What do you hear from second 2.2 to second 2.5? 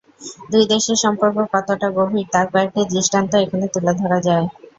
তার